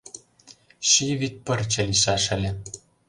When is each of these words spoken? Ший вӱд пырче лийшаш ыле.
Ший 0.89 1.13
вӱд 1.19 1.35
пырче 1.45 1.81
лийшаш 1.89 2.23
ыле. 2.35 2.51